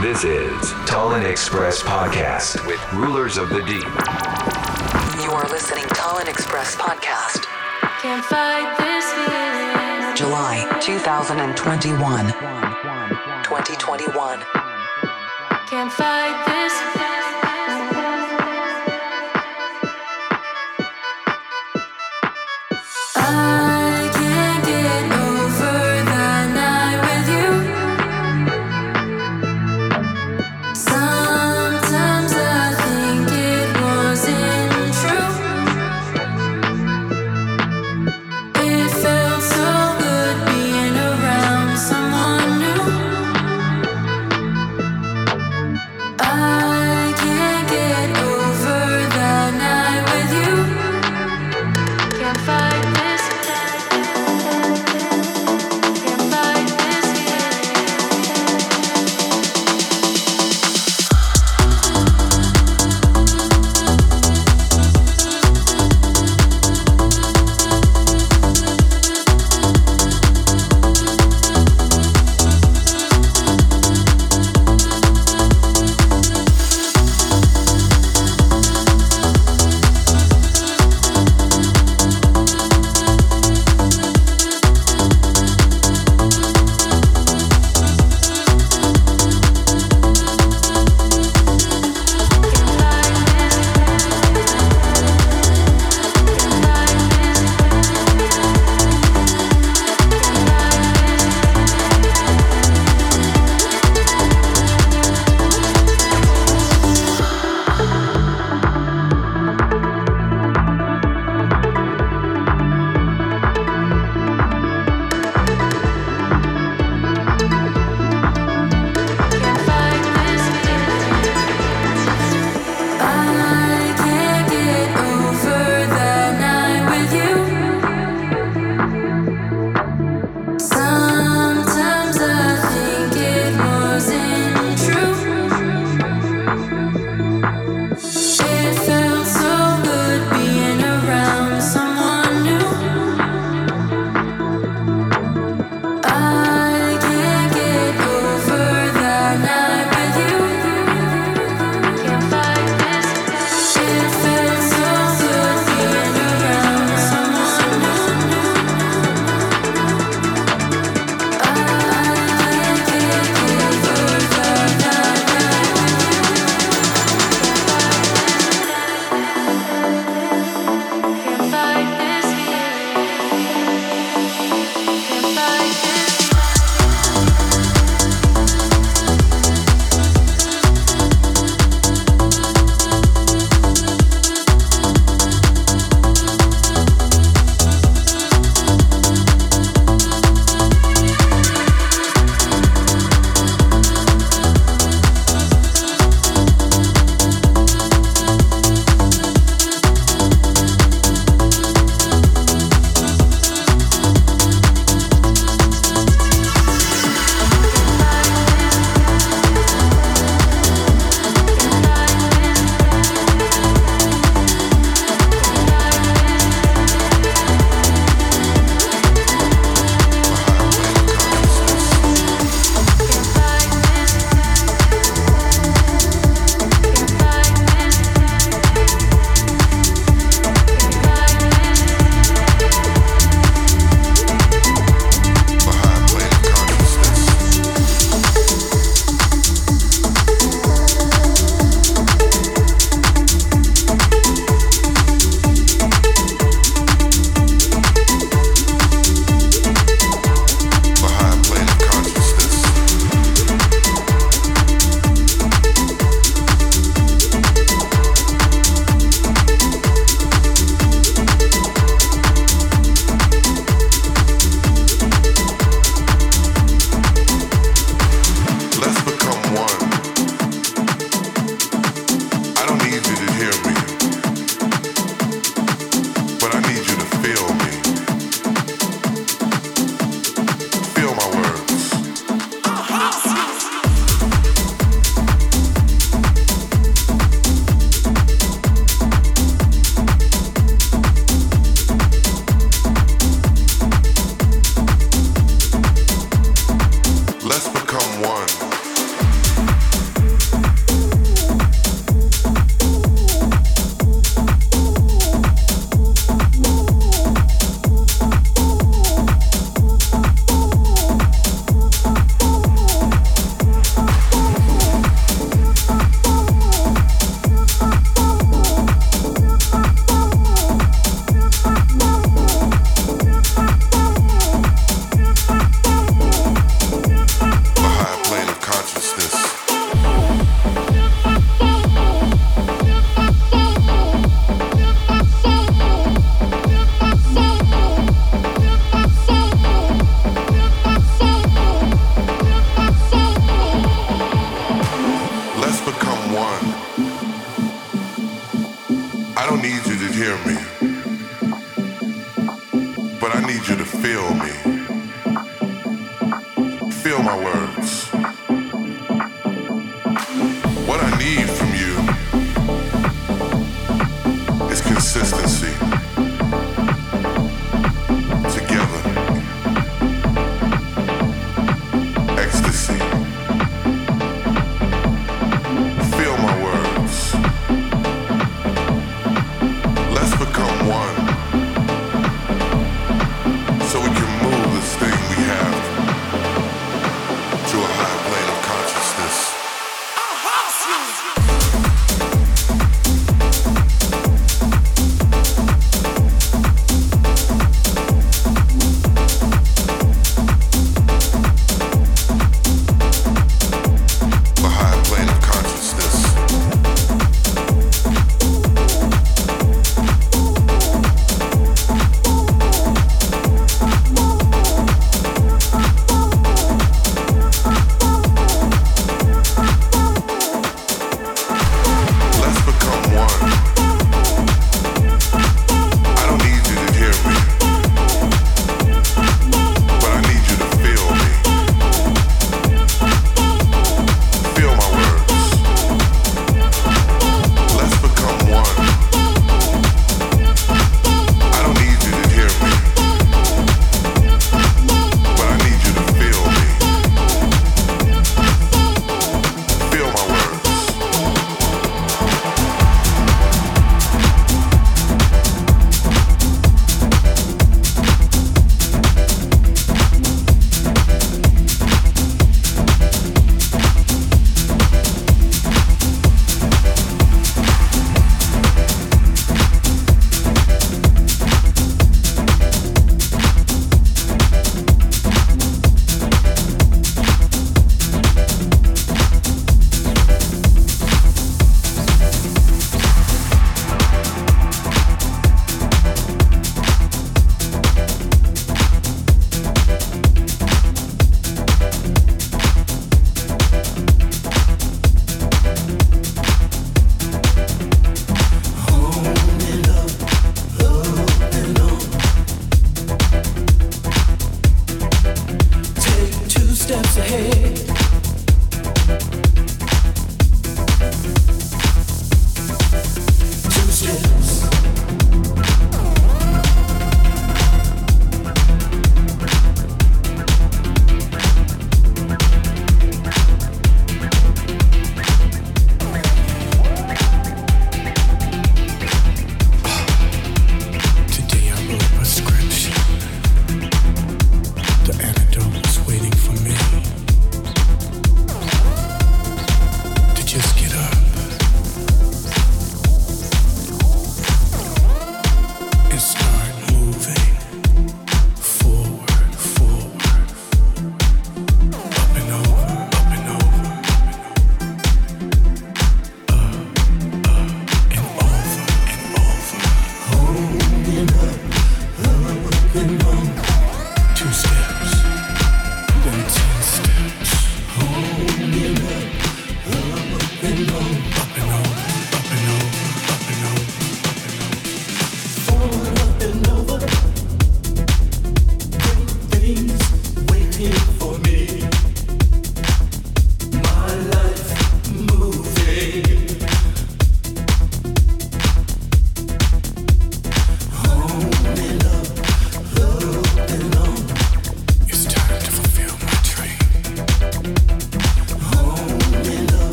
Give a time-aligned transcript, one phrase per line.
[0.00, 3.84] This is Tallinn Express Podcast with Rulers of the Deep.
[5.22, 7.44] You are listening Tallinn Express Podcast.
[8.00, 10.16] Can't fight this feeling.
[10.16, 12.26] July 2021.
[13.44, 14.40] 2021.
[15.66, 17.09] Can't fight this feeling.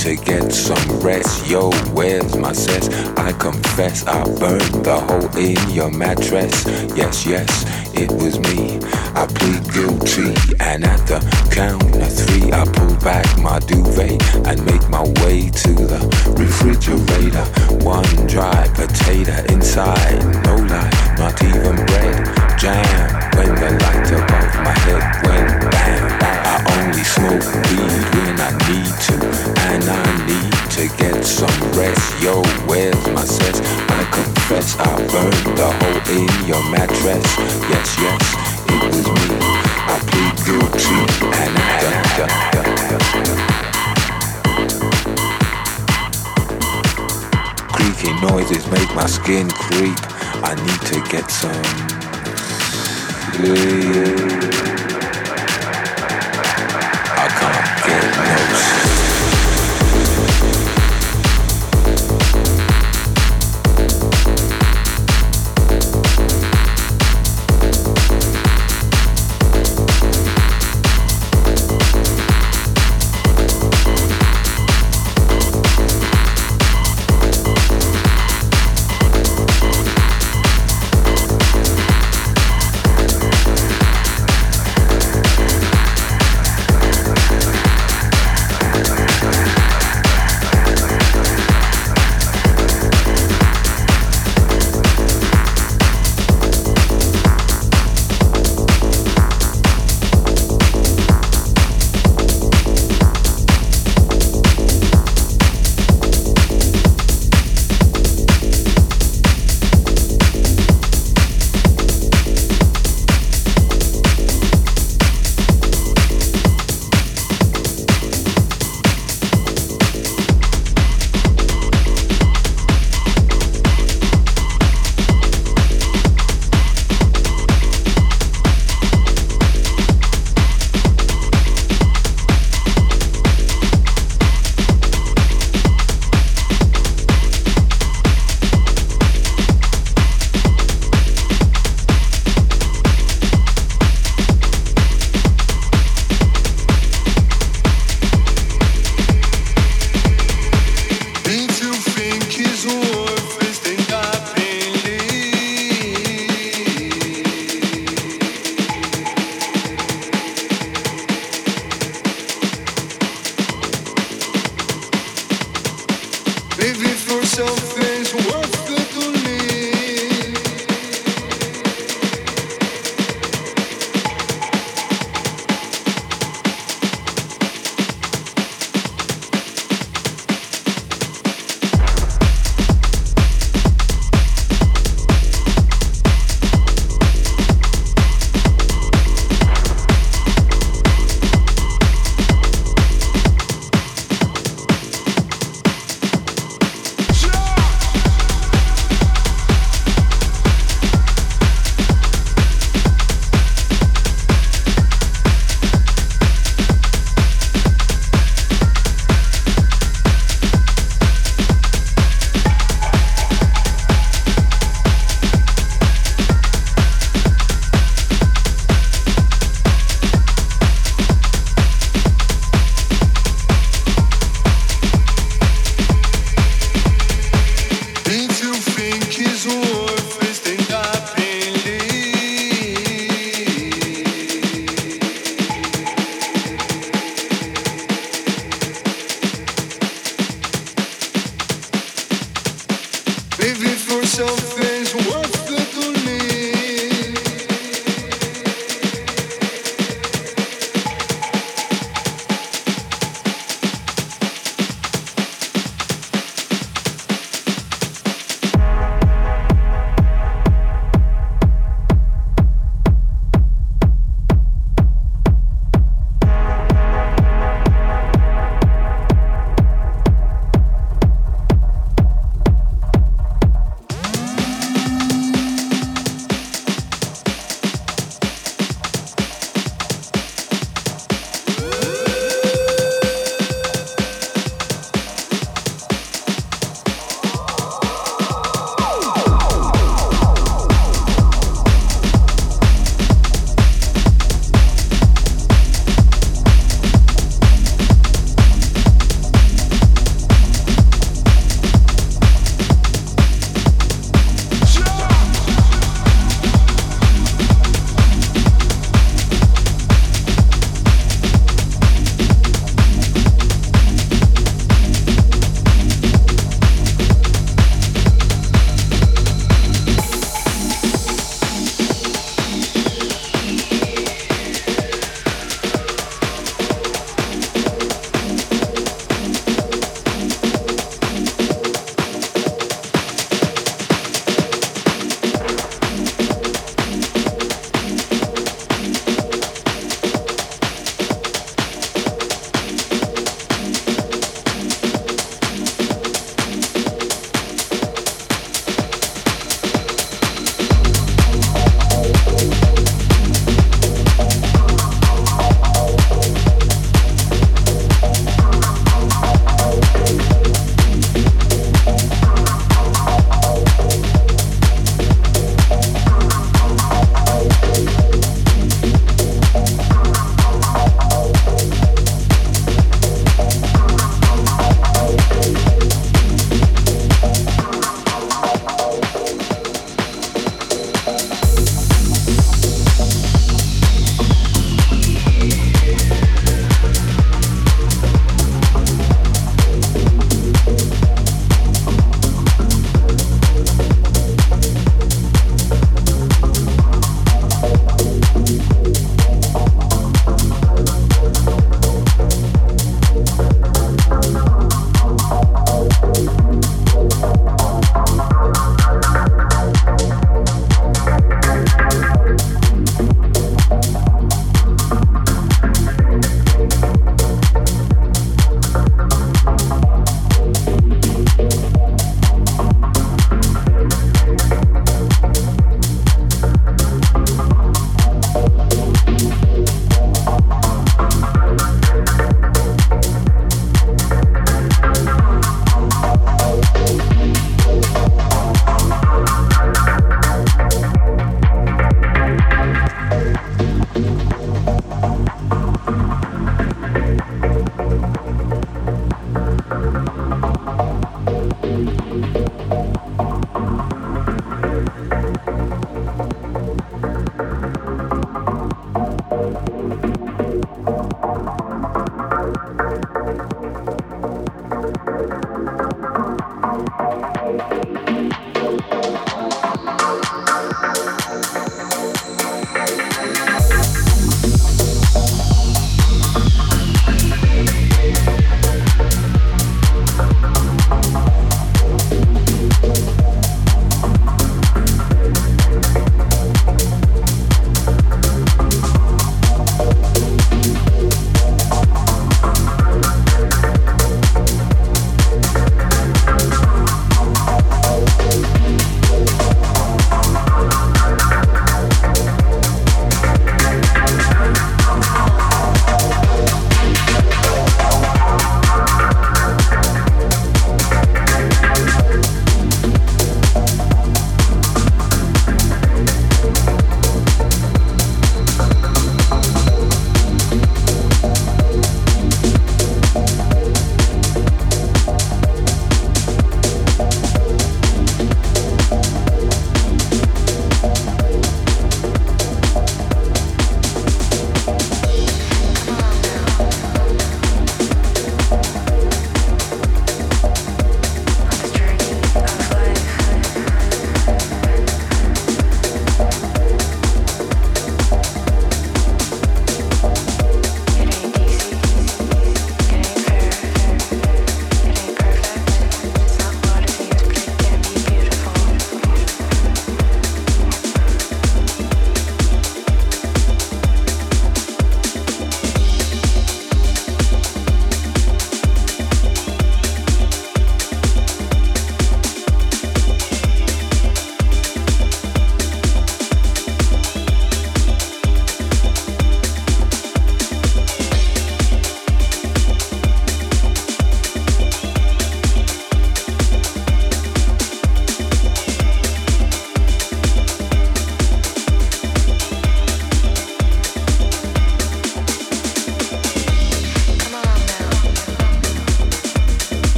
[0.00, 1.46] to get some rest.
[1.46, 2.88] Yo, where's my cess?
[3.18, 6.64] I confess I burned the hole in your mattress.
[6.96, 7.50] Yes, yes,
[7.94, 8.80] it was me.
[9.14, 11.20] I plead guilty, and at the
[11.52, 16.00] count of three, I pull back my duvet and make my way to the
[16.32, 17.44] refrigerator.
[17.84, 22.58] One dry potato inside, no light, not even bread.
[22.58, 25.59] Jam when the light above my head went
[26.90, 29.14] only smoke weed when I need to,
[29.70, 32.20] and I need to get some rest.
[32.20, 33.60] Yo, where's my sense?
[33.62, 37.26] I confess I burned the hole in your mattress.
[37.70, 38.22] Yes, yes,
[38.66, 39.38] it was me.
[39.86, 41.00] I plead guilty,
[41.38, 41.70] and I.
[47.72, 49.98] Creaky noises make my skin creep.
[50.42, 51.62] I need to get some
[53.36, 54.39] sleep.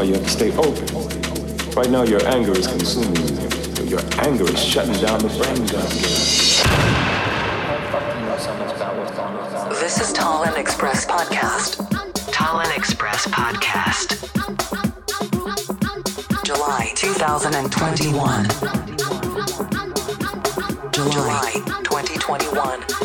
[0.00, 0.86] why you have to stay open.
[1.76, 3.84] Right now, your anger is consuming you.
[3.84, 5.66] Your anger is shutting down the brain.
[5.66, 5.88] Down.
[9.78, 11.86] This is Tall Express Podcast.
[12.32, 14.16] Tall Express Podcast.
[16.46, 18.48] July 2021.
[20.92, 21.52] July
[21.84, 22.99] 2021.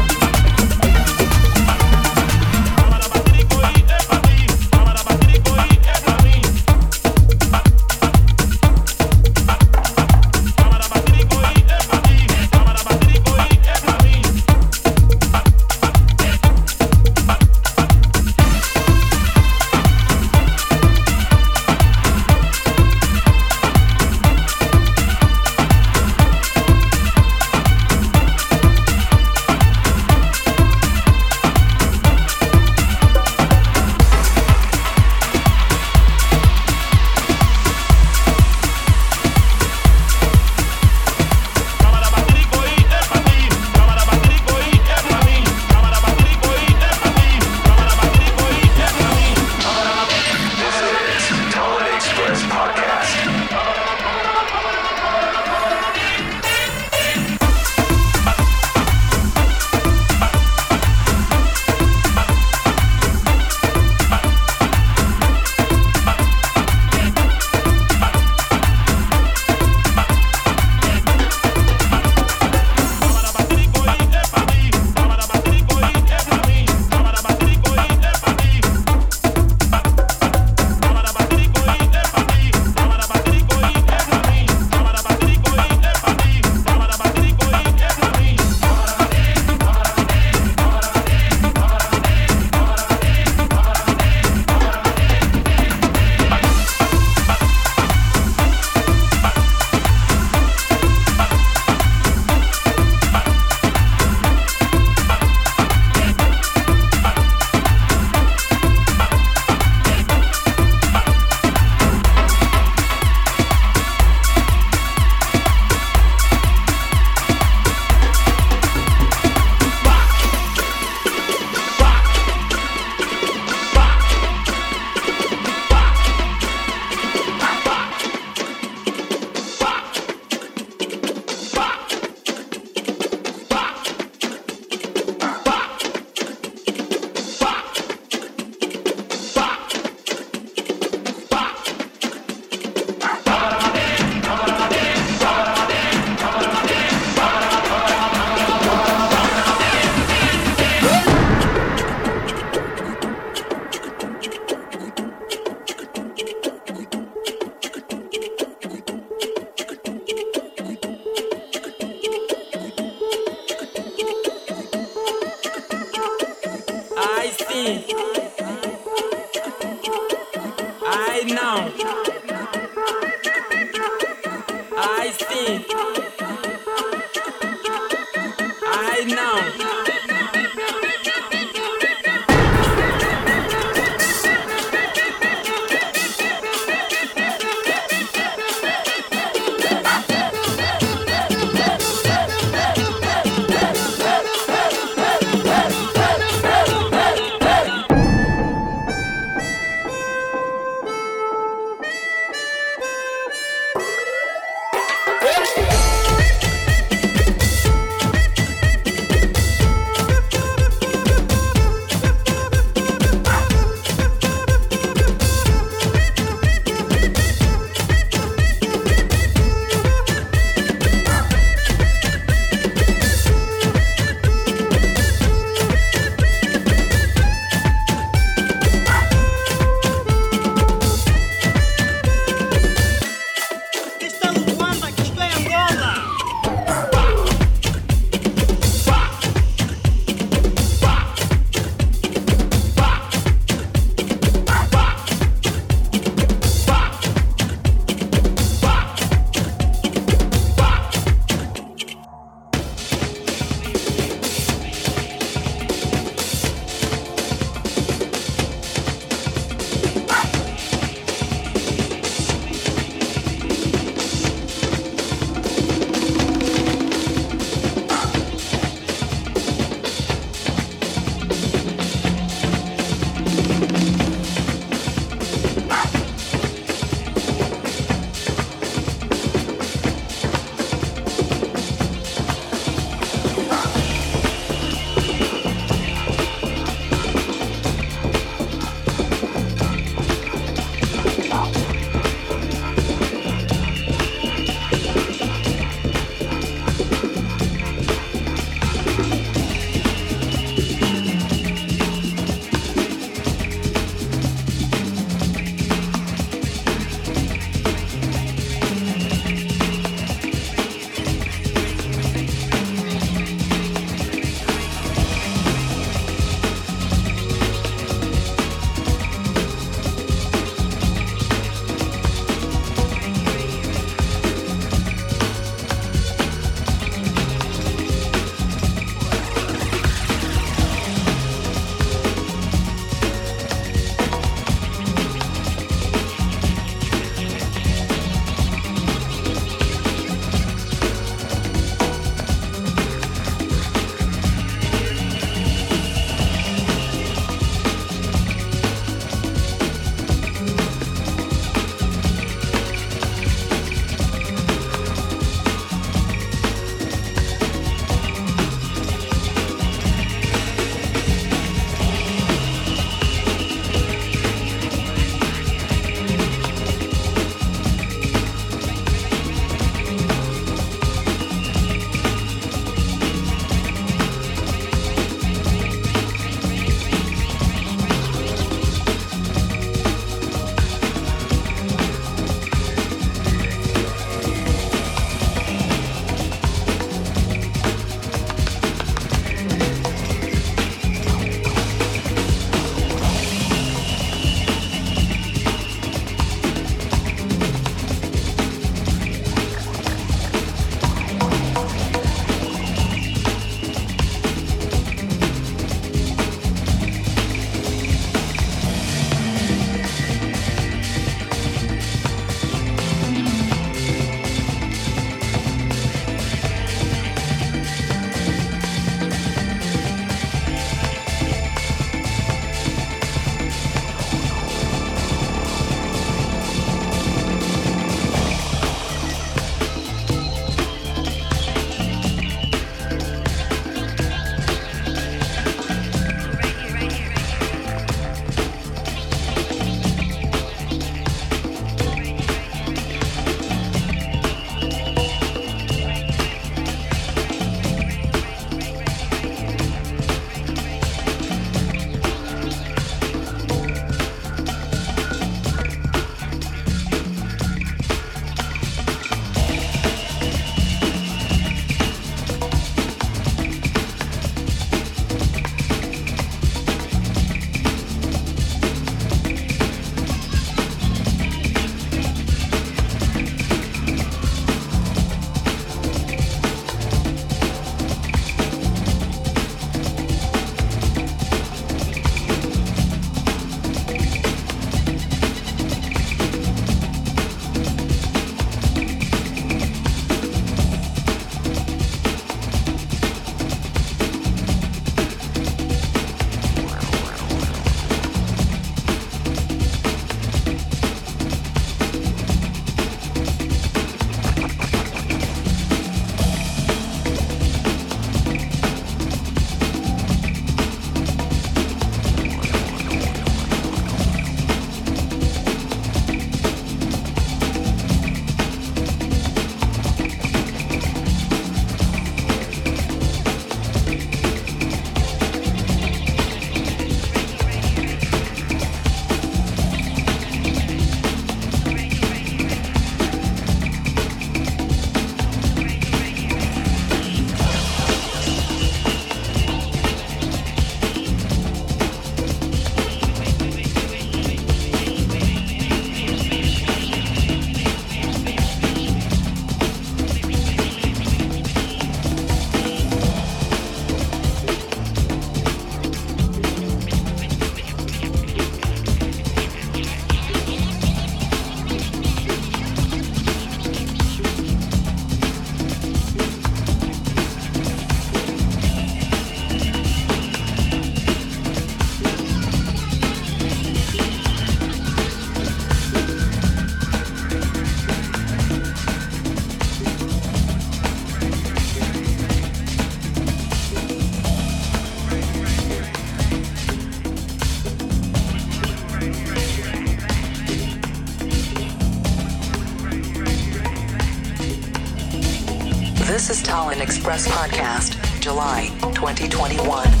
[596.81, 600.00] Express Podcast, July 2021.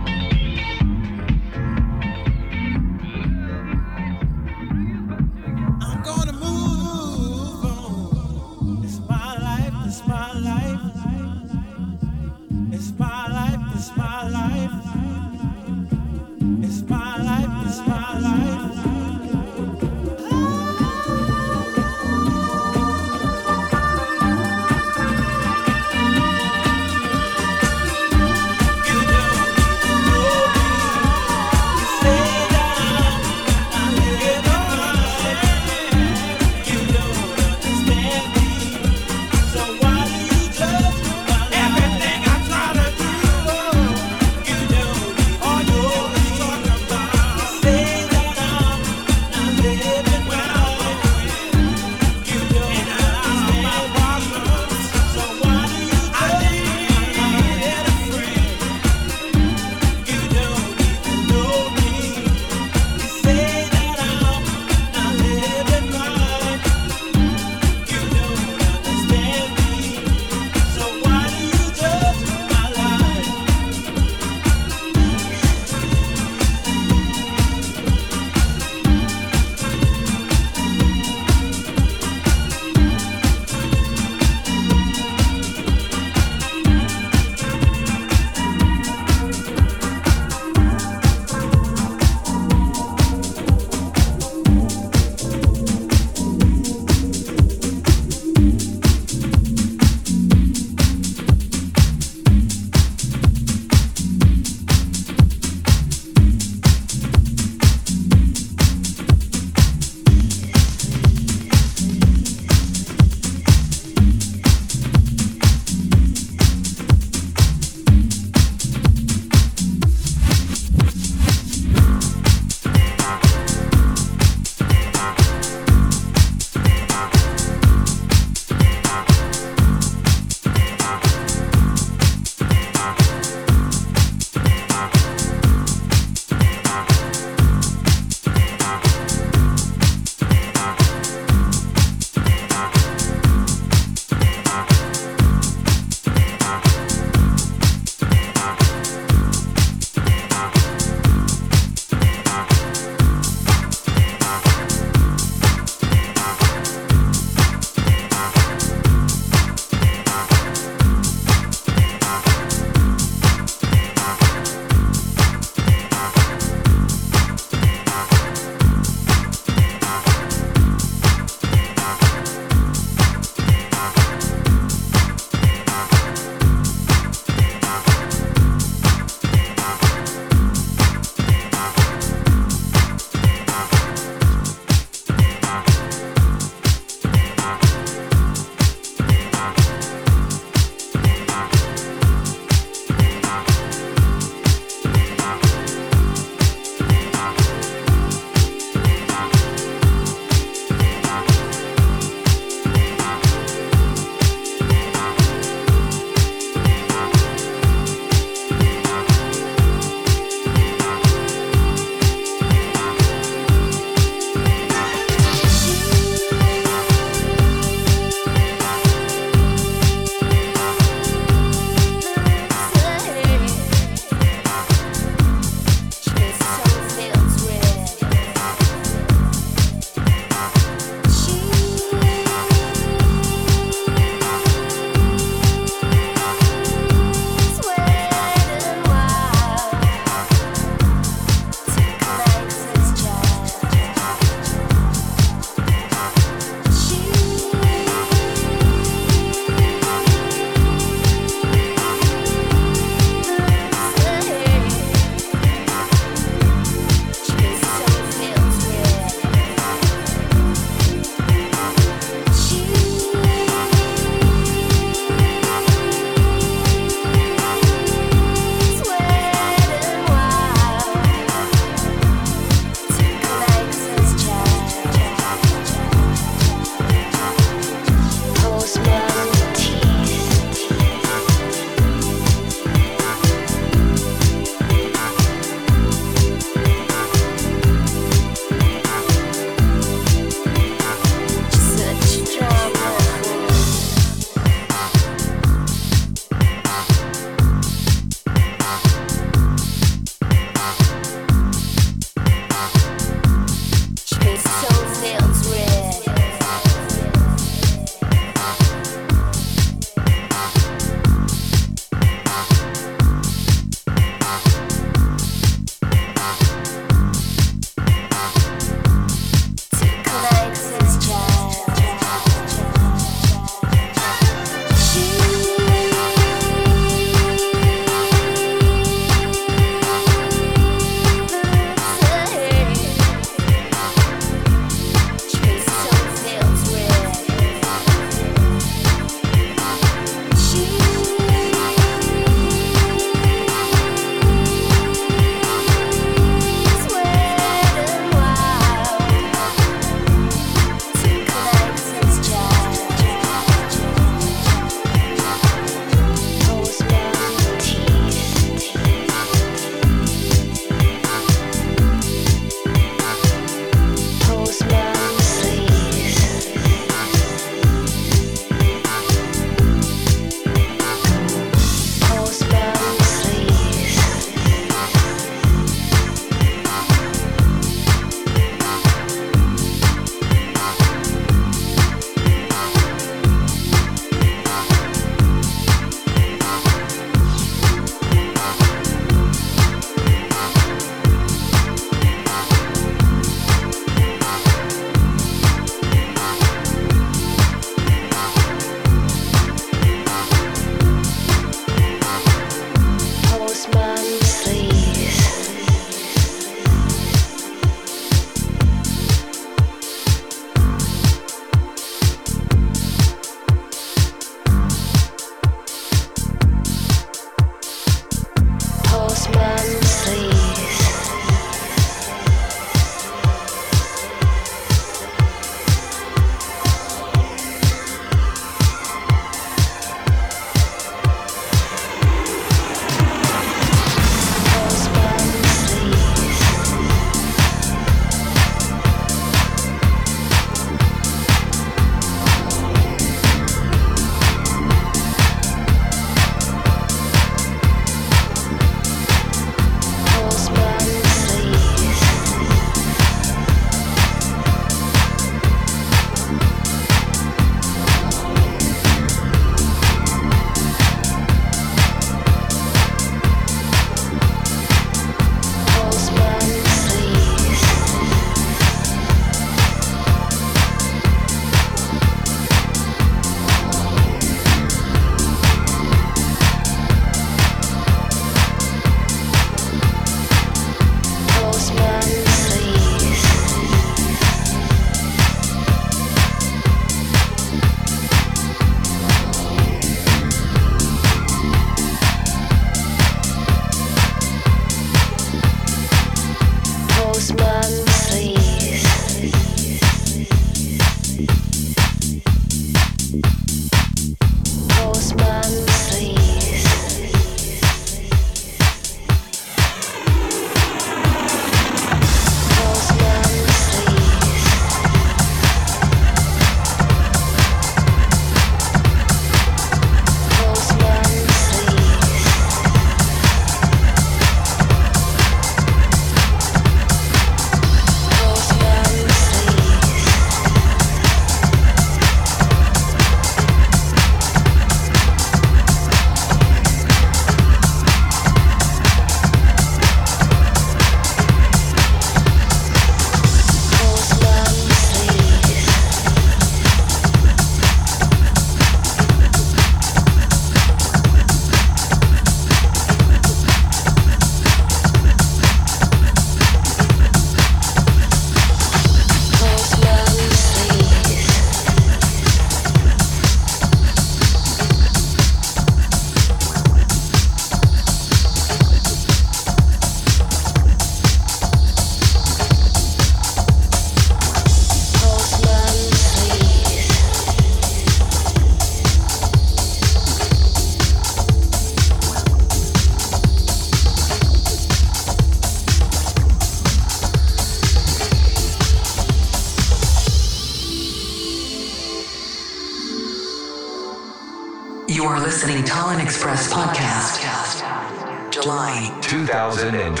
[599.61, 600.00] 2021.